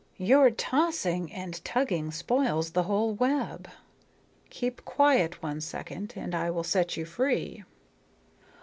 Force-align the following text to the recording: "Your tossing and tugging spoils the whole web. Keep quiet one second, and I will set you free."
"Your 0.17 0.49
tossing 0.49 1.31
and 1.31 1.63
tugging 1.63 2.09
spoils 2.09 2.71
the 2.71 2.81
whole 2.89 3.13
web. 3.13 3.69
Keep 4.49 4.83
quiet 4.83 5.43
one 5.43 5.61
second, 5.61 6.13
and 6.15 6.33
I 6.33 6.49
will 6.49 6.63
set 6.63 6.97
you 6.97 7.05
free." 7.05 7.63